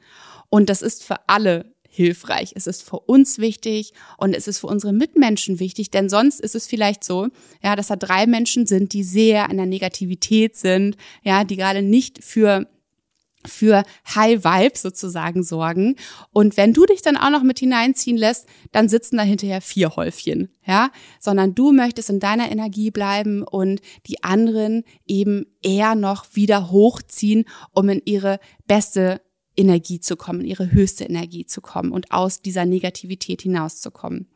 [0.49, 2.53] Und das ist für alle hilfreich.
[2.55, 6.55] Es ist für uns wichtig und es ist für unsere Mitmenschen wichtig, denn sonst ist
[6.55, 7.27] es vielleicht so,
[7.63, 11.83] ja, dass da drei Menschen sind, die sehr an der Negativität sind, ja, die gerade
[11.83, 12.67] nicht für
[13.45, 13.83] für
[14.15, 15.95] High Vibes sozusagen sorgen.
[16.31, 19.95] Und wenn du dich dann auch noch mit hineinziehen lässt, dann sitzen da hinterher vier
[19.95, 26.25] Häufchen, ja, sondern du möchtest in deiner Energie bleiben und die anderen eben eher noch
[26.33, 29.21] wieder hochziehen, um in ihre beste
[29.55, 34.27] Energie zu kommen, in ihre höchste Energie zu kommen und aus dieser Negativität hinauszukommen.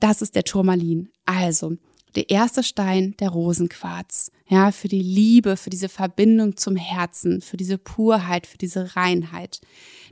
[0.00, 1.10] Das ist der Turmalin.
[1.24, 1.76] Also,
[2.16, 4.30] der erste Stein, der Rosenquarz.
[4.46, 9.60] Ja, für die Liebe, für diese Verbindung zum Herzen, für diese Purheit, für diese Reinheit.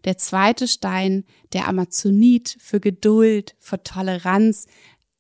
[0.05, 4.67] Der zweite Stein, der Amazonit, für Geduld, für Toleranz,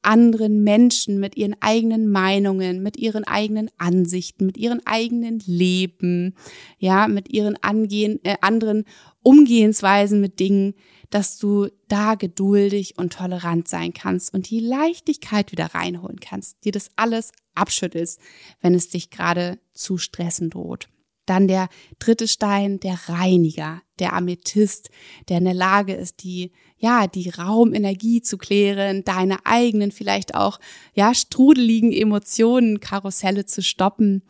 [0.02, 6.34] anderen Menschen mit ihren eigenen Meinungen, mit ihren eigenen Ansichten, mit ihren eigenen Leben,
[6.78, 8.84] ja, mit ihren angehen, äh, anderen
[9.22, 10.74] Umgehensweisen mit Dingen,
[11.12, 16.72] dass du da geduldig und tolerant sein kannst und die Leichtigkeit wieder reinholen kannst, dir
[16.72, 18.18] das alles abschüttelst,
[18.62, 20.88] wenn es dich gerade zu stressen droht.
[21.26, 24.88] Dann der dritte Stein, der Reiniger, der Amethyst,
[25.28, 30.58] der in der Lage ist, die, ja, die Raumenergie zu klären, deine eigenen, vielleicht auch,
[30.94, 34.22] ja, strudeligen Emotionen, Karusselle zu stoppen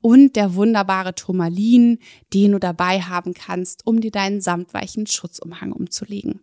[0.00, 1.98] und der wunderbare Turmalin,
[2.32, 6.40] den du dabei haben kannst, um dir deinen samtweichen Schutzumhang umzulegen.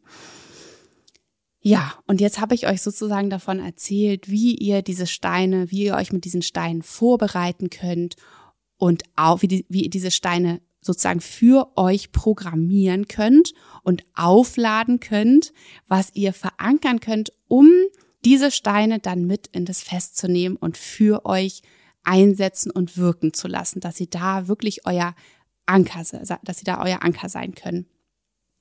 [1.61, 5.95] Ja, und jetzt habe ich euch sozusagen davon erzählt, wie ihr diese Steine, wie ihr
[5.95, 8.17] euch mit diesen Steinen vorbereiten könnt
[8.77, 14.99] und auch wie, die, wie ihr diese Steine sozusagen für euch programmieren könnt und aufladen
[14.99, 15.53] könnt,
[15.87, 17.67] was ihr verankern könnt, um
[18.23, 21.63] diese Steine dann mit in das Fest zu nehmen und für euch
[22.05, 25.15] einsetzen und wirken zu lassen, dass sie da wirklich euer
[25.65, 26.03] Anker,
[26.43, 27.87] dass sie da euer Anker sein können.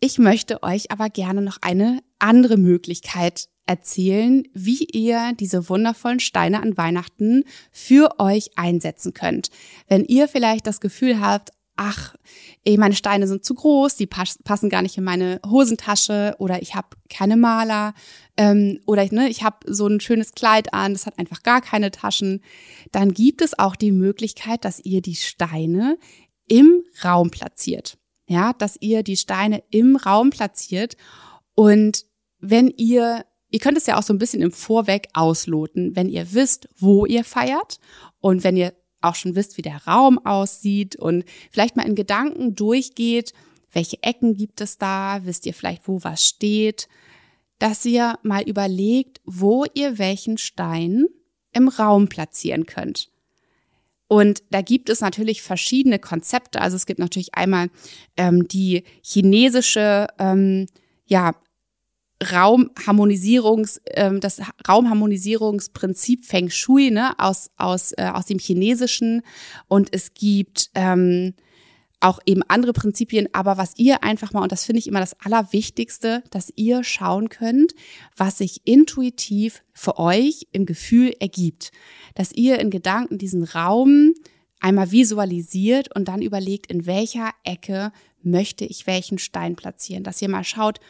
[0.00, 6.60] Ich möchte euch aber gerne noch eine andere Möglichkeit erzählen, wie ihr diese wundervollen Steine
[6.60, 9.50] an Weihnachten für euch einsetzen könnt.
[9.88, 12.14] Wenn ihr vielleicht das Gefühl habt, ach,
[12.64, 16.74] ey, meine Steine sind zu groß, die passen gar nicht in meine Hosentasche oder ich
[16.74, 17.94] habe keine Maler
[18.36, 21.90] ähm, oder ne, ich habe so ein schönes Kleid an, das hat einfach gar keine
[21.90, 22.42] Taschen,
[22.92, 25.98] dann gibt es auch die Möglichkeit, dass ihr die Steine
[26.46, 27.98] im Raum platziert.
[28.26, 30.96] Ja, dass ihr die Steine im Raum platziert
[31.54, 32.04] und
[32.38, 36.32] wenn ihr Ihr könnt es ja auch so ein bisschen im Vorweg ausloten, wenn ihr
[36.32, 37.78] wisst, wo ihr feiert
[38.18, 42.54] und wenn ihr auch schon wisst, wie der Raum aussieht und vielleicht mal in Gedanken
[42.54, 43.32] durchgeht,
[43.72, 46.88] welche Ecken gibt es da, wisst ihr vielleicht, wo was steht,
[47.58, 51.06] dass ihr mal überlegt, wo ihr welchen Stein
[51.52, 53.10] im Raum platzieren könnt.
[54.06, 56.60] Und da gibt es natürlich verschiedene Konzepte.
[56.60, 57.70] Also es gibt natürlich einmal
[58.16, 60.66] ähm, die chinesische ähm,
[61.06, 61.34] ja,
[62.24, 69.22] Raumharmonisierungs, ähm, das Raumharmonisierungsprinzip Feng Shui, ne, aus, aus, äh, aus dem Chinesischen.
[69.68, 71.34] Und es gibt ähm,
[72.00, 75.18] auch eben andere Prinzipien, aber was ihr einfach mal, und das finde ich immer das
[75.20, 77.74] Allerwichtigste, dass ihr schauen könnt,
[78.16, 81.72] was sich intuitiv für euch im Gefühl ergibt.
[82.14, 84.12] Dass ihr in Gedanken diesen Raum
[84.60, 87.90] einmal visualisiert und dann überlegt, in welcher Ecke
[88.22, 90.04] möchte ich welchen Stein platzieren.
[90.04, 90.80] Dass ihr mal schaut,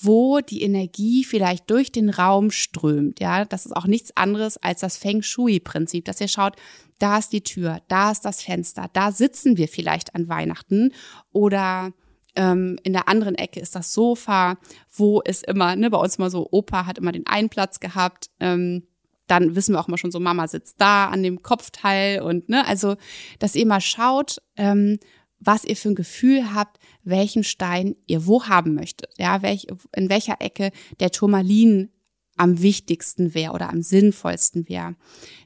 [0.00, 3.20] wo die Energie vielleicht durch den Raum strömt.
[3.20, 6.56] Ja, das ist auch nichts anderes als das Feng Shui-Prinzip, dass ihr schaut,
[6.98, 10.92] da ist die Tür, da ist das Fenster, da sitzen wir vielleicht an Weihnachten
[11.32, 11.92] oder
[12.36, 14.58] ähm, in der anderen Ecke ist das Sofa,
[14.92, 18.30] wo ist immer, ne, bei uns immer so, Opa hat immer den einen Platz gehabt.
[18.38, 18.84] Ähm,
[19.26, 22.66] dann wissen wir auch immer schon so, Mama sitzt da an dem Kopfteil und ne,
[22.66, 22.96] also,
[23.40, 24.98] dass ihr mal schaut, ähm,
[25.40, 29.10] was ihr für ein Gefühl habt, welchen Stein ihr wo haben möchtet.
[29.18, 31.90] Ja, welch, in welcher Ecke der Turmalin
[32.36, 34.94] am wichtigsten wäre oder am sinnvollsten wäre.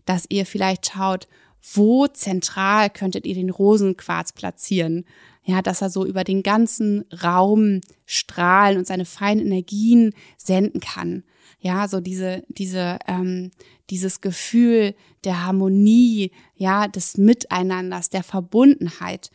[0.05, 1.27] Dass ihr vielleicht schaut,
[1.75, 5.05] wo zentral könntet ihr den Rosenquarz platzieren?
[5.45, 11.25] Ja, dass er so über den ganzen Raum strahlen und seine feinen Energien senden kann.
[11.61, 13.51] Ja, so diese, diese, ähm,
[13.91, 19.31] dieses Gefühl der Harmonie, ja, des Miteinanders, der Verbundenheit.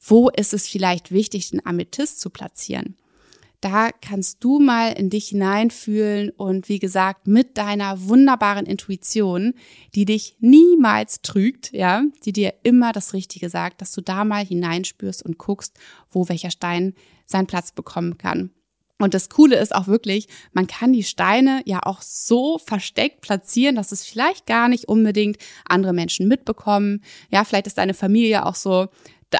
[0.00, 2.96] Wo ist es vielleicht wichtig, den Amethyst zu platzieren?
[3.60, 9.54] Da kannst du mal in dich hineinfühlen und wie gesagt, mit deiner wunderbaren Intuition,
[9.96, 14.44] die dich niemals trügt, ja, die dir immer das Richtige sagt, dass du da mal
[14.44, 15.76] hineinspürst und guckst,
[16.08, 16.94] wo welcher Stein
[17.26, 18.52] seinen Platz bekommen kann.
[19.00, 23.76] Und das Coole ist auch wirklich, man kann die Steine ja auch so versteckt platzieren,
[23.76, 27.02] dass es vielleicht gar nicht unbedingt andere Menschen mitbekommen.
[27.30, 28.88] Ja, vielleicht ist deine Familie auch so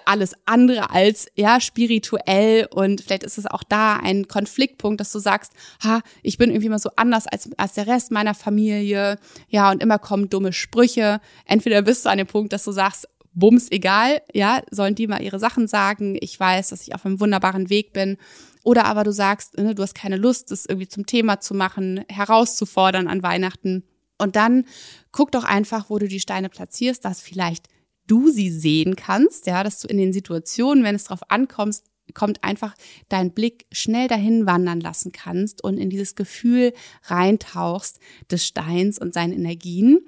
[0.05, 5.19] alles andere als ja spirituell und vielleicht ist es auch da ein Konfliktpunkt, dass du
[5.19, 9.19] sagst, ha, ich bin irgendwie mal so anders als als der Rest meiner Familie,
[9.49, 11.21] ja und immer kommen dumme Sprüche.
[11.47, 13.09] Entweder bist du an dem Punkt, dass du sagst,
[13.39, 16.17] bums egal, ja, sollen die mal ihre Sachen sagen.
[16.21, 18.17] Ich weiß, dass ich auf einem wunderbaren Weg bin.
[18.65, 22.05] Oder aber du sagst, ne, du hast keine Lust, das irgendwie zum Thema zu machen,
[22.09, 23.85] herauszufordern an Weihnachten.
[24.19, 24.65] Und dann
[25.13, 27.69] guck doch einfach, wo du die Steine platzierst, dass vielleicht
[28.09, 31.83] du sie sehen kannst, ja, dass du in den Situationen, wenn es drauf ankommt,
[32.15, 32.75] kommt einfach
[33.09, 36.73] dein Blick schnell dahin wandern lassen kannst und in dieses Gefühl
[37.05, 38.01] reintauchst
[38.31, 40.01] des Steins und seinen Energien.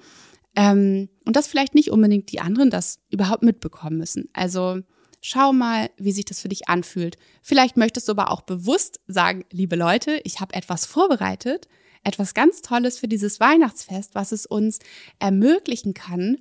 [0.56, 4.28] Ähm, und dass vielleicht nicht unbedingt die anderen das überhaupt mitbekommen müssen.
[4.32, 4.80] Also
[5.20, 7.16] schau mal, wie sich das für dich anfühlt.
[7.42, 11.68] Vielleicht möchtest du aber auch bewusst sagen, liebe Leute, ich habe etwas vorbereitet,
[12.02, 14.78] etwas ganz Tolles für dieses Weihnachtsfest, was es uns
[15.18, 16.38] ermöglichen kann,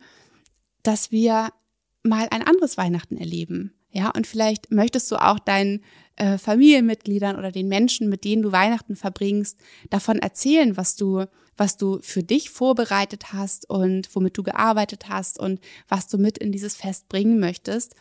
[0.89, 1.53] dass wir
[2.01, 3.75] mal ein anderes Weihnachten erleben.
[3.91, 5.83] Ja, und vielleicht möchtest du auch deinen
[6.15, 9.59] äh, Familienmitgliedern oder den Menschen, mit denen du Weihnachten verbringst,
[9.91, 11.25] davon erzählen, was du,
[11.57, 16.39] was du für dich vorbereitet hast und womit du gearbeitet hast und was du mit
[16.39, 17.93] in dieses Fest bringen möchtest,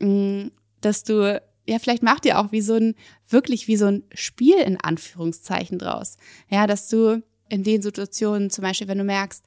[0.00, 0.48] mm,
[0.82, 2.94] dass du ja, vielleicht macht ihr auch wie so ein,
[3.26, 6.18] wirklich wie so ein Spiel in Anführungszeichen draus.
[6.50, 9.46] Ja, dass du in den Situationen, zum Beispiel, wenn du merkst,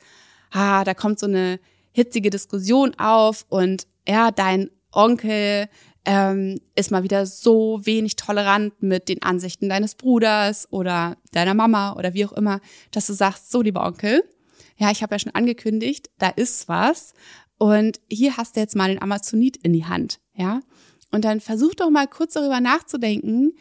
[0.49, 1.59] ah, da kommt so eine
[1.97, 5.67] hitzige Diskussion auf und ja, dein Onkel
[6.05, 11.93] ähm, ist mal wieder so wenig tolerant mit den Ansichten deines Bruders oder deiner Mama
[11.93, 14.23] oder wie auch immer, dass du sagst, so lieber Onkel,
[14.77, 17.13] ja, ich habe ja schon angekündigt, da ist was
[17.57, 20.61] und hier hast du jetzt mal den Amazonit in die Hand, ja.
[21.11, 23.53] Und dann versuch doch mal kurz darüber nachzudenken,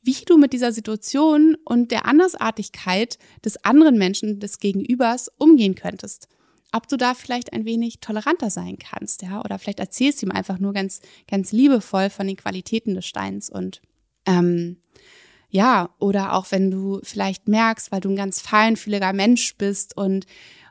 [0.00, 6.28] wie du mit dieser Situation und der Andersartigkeit des anderen Menschen, des Gegenübers umgehen könntest
[6.72, 10.32] ob du da vielleicht ein wenig toleranter sein kannst, ja, oder vielleicht erzählst du ihm
[10.32, 13.80] einfach nur ganz, ganz liebevoll von den Qualitäten des Steins und
[14.26, 14.78] ähm,
[15.48, 20.26] ja, oder auch wenn du vielleicht merkst, weil du ein ganz feinfühliger Mensch bist und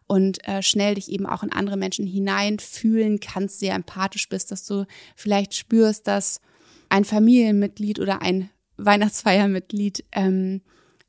[0.07, 4.63] und äh, schnell dich eben auch in andere Menschen hineinfühlen kannst, sehr empathisch bist, dass
[4.63, 4.85] du
[5.15, 6.41] vielleicht spürst, dass
[6.89, 10.61] ein Familienmitglied oder ein Weihnachtsfeiermitglied ähm,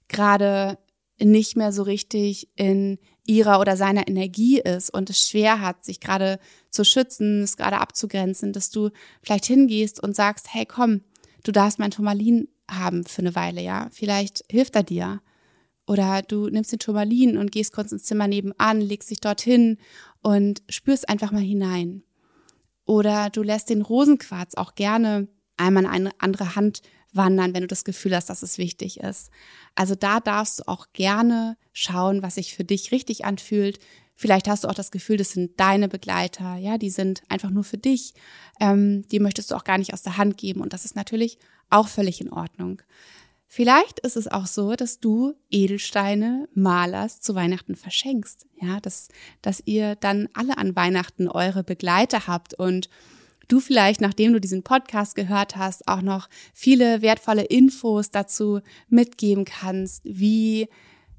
[0.08, 0.78] gerade
[1.18, 6.00] nicht mehr so richtig in ihrer oder seiner Energie ist und es schwer hat, sich
[6.00, 6.38] gerade
[6.70, 8.90] zu schützen, es gerade abzugrenzen, dass du
[9.22, 11.02] vielleicht hingehst und sagst, hey, komm,
[11.44, 15.20] du darfst mein Turmalin haben für eine Weile, ja, vielleicht hilft er dir.
[15.86, 19.78] Oder du nimmst den Turmalin und gehst kurz ins Zimmer nebenan, legst dich dorthin
[20.20, 22.02] und spürst einfach mal hinein.
[22.86, 26.82] Oder du lässt den Rosenquarz auch gerne einmal in eine andere Hand
[27.16, 29.30] wandern, wenn du das Gefühl hast, dass es wichtig ist.
[29.74, 33.78] Also da darfst du auch gerne schauen, was sich für dich richtig anfühlt.
[34.14, 37.64] Vielleicht hast du auch das Gefühl, das sind deine Begleiter, ja, die sind einfach nur
[37.64, 38.14] für dich.
[38.60, 41.38] Ähm, die möchtest du auch gar nicht aus der Hand geben und das ist natürlich
[41.68, 42.80] auch völlig in Ordnung.
[43.48, 49.08] Vielleicht ist es auch so, dass du Edelsteine Malers zu Weihnachten verschenkst, ja, dass,
[49.40, 52.88] dass ihr dann alle an Weihnachten eure Begleiter habt und
[53.48, 59.44] du vielleicht, nachdem du diesen Podcast gehört hast, auch noch viele wertvolle Infos dazu mitgeben
[59.44, 60.68] kannst, wie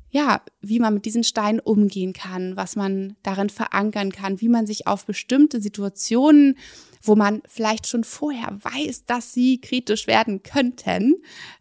[0.10, 4.66] ja, wie man mit diesen Steinen umgehen kann, was man darin verankern kann, wie man
[4.66, 6.58] sich auf bestimmte Situationen,
[7.02, 11.16] wo man vielleicht schon vorher weiß, dass sie kritisch werden könnten,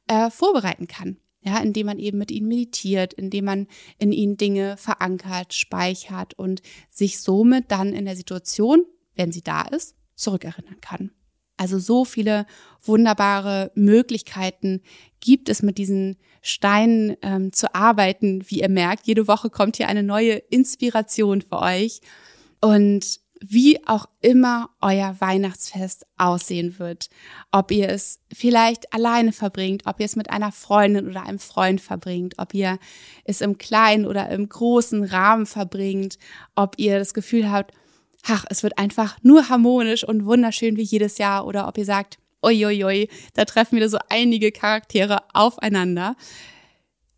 [0.06, 1.16] äh, vorbereiten kann.
[1.42, 3.66] Ja, indem man eben mit ihnen meditiert, indem man
[3.98, 6.60] in ihnen Dinge verankert, speichert und
[6.90, 11.10] sich somit dann in der Situation, wenn sie da ist, zurückerinnern kann.
[11.56, 12.46] Also so viele
[12.82, 14.82] wunderbare Möglichkeiten
[15.20, 18.42] gibt es mit diesen Steinen ähm, zu arbeiten.
[18.48, 22.00] Wie ihr merkt, jede Woche kommt hier eine neue Inspiration für euch.
[22.60, 27.08] Und wie auch immer euer Weihnachtsfest aussehen wird.
[27.50, 31.80] Ob ihr es vielleicht alleine verbringt, ob ihr es mit einer Freundin oder einem Freund
[31.80, 32.78] verbringt, ob ihr
[33.24, 36.18] es im kleinen oder im großen Rahmen verbringt,
[36.54, 37.72] ob ihr das Gefühl habt,
[38.26, 42.18] ach, es wird einfach nur harmonisch und wunderschön wie jedes Jahr oder ob ihr sagt,
[42.44, 46.16] uiuiui, da treffen wieder so einige Charaktere aufeinander.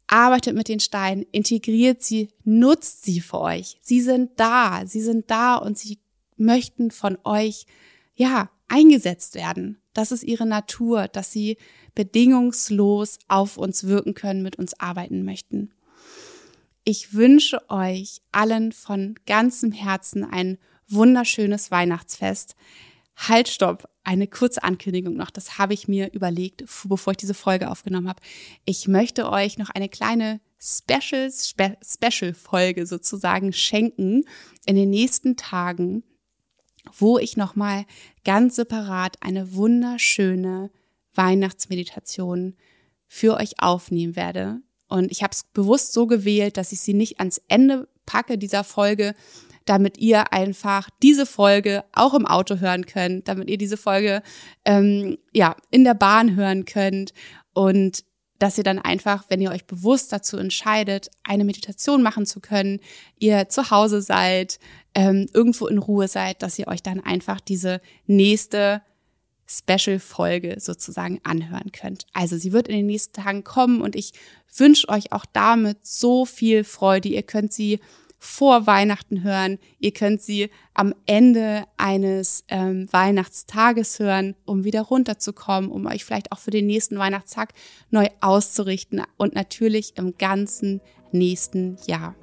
[0.07, 3.79] Arbeitet mit den Steinen, integriert sie, nutzt sie für euch.
[3.83, 5.99] Sie sind da, sie sind da und sie
[6.37, 7.67] möchten von euch,
[8.15, 9.81] ja, eingesetzt werden.
[9.93, 11.57] Das ist ihre Natur, dass sie
[11.95, 15.73] bedingungslos auf uns wirken können, mit uns arbeiten möchten.
[16.85, 22.55] Ich wünsche euch allen von ganzem Herzen ein wunderschönes Weihnachtsfest.
[23.17, 23.89] Halt, stopp.
[24.05, 25.31] Eine kurze Ankündigung noch.
[25.31, 28.23] Das habe ich mir überlegt, bevor ich diese Folge aufgenommen habe.
[28.65, 34.25] Ich möchte euch noch eine kleine Special, Spe Special Folge sozusagen schenken
[34.67, 36.05] in den nächsten Tagen,
[36.97, 37.85] wo ich nochmal
[38.25, 40.71] ganz separat eine wunderschöne
[41.15, 42.57] Weihnachtsmeditation
[43.07, 44.61] für euch aufnehmen werde.
[44.89, 48.65] Und ich habe es bewusst so gewählt, dass ich sie nicht ans Ende packe dieser
[48.65, 49.15] Folge,
[49.69, 54.23] damit ihr einfach diese Folge auch im Auto hören könnt, damit ihr diese Folge
[54.65, 57.13] ähm, ja in der Bahn hören könnt
[57.53, 58.05] und
[58.39, 62.81] dass ihr dann einfach, wenn ihr euch bewusst dazu entscheidet, eine Meditation machen zu können,
[63.19, 64.61] ihr zu Hause seid,
[64.95, 68.83] ähm, irgendwo in Ruhe seid, dass ihr euch dann einfach diese nächste
[69.49, 72.07] Special-Folge sozusagen anhören könnt.
[72.13, 74.13] Also sie wird in den nächsten Tagen kommen und ich
[74.57, 77.09] wünsche euch auch damit so viel Freude.
[77.09, 77.81] Ihr könnt sie
[78.19, 79.59] vor Weihnachten hören.
[79.79, 86.33] Ihr könnt sie am Ende eines ähm, Weihnachtstages hören, um wieder runterzukommen, um euch vielleicht
[86.33, 87.53] auch für den nächsten Weihnachtstag
[87.91, 90.81] neu auszurichten und natürlich im ganzen
[91.13, 92.15] nächsten Jahr.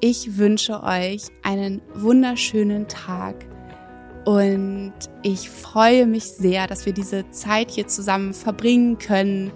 [0.00, 3.46] Ich wünsche euch einen wunderschönen Tag
[4.24, 9.52] und ich freue mich sehr, dass wir diese Zeit hier zusammen verbringen können.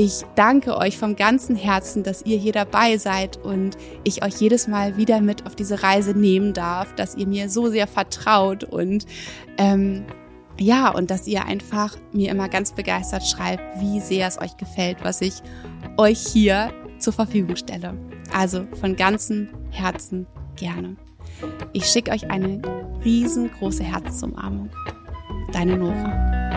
[0.00, 4.68] Ich danke euch vom ganzen Herzen, dass ihr hier dabei seid und ich euch jedes
[4.68, 9.06] Mal wieder mit auf diese Reise nehmen darf, dass ihr mir so sehr vertraut und
[9.56, 10.04] ähm,
[10.56, 14.98] ja, und dass ihr einfach mir immer ganz begeistert schreibt, wie sehr es euch gefällt,
[15.02, 15.42] was ich
[15.96, 17.98] euch hier zur Verfügung stelle.
[18.32, 20.96] Also von ganzem Herzen gerne.
[21.72, 22.62] Ich schicke euch eine
[23.04, 24.70] riesengroße Herzensumarmung.
[25.52, 26.47] Deine Nora.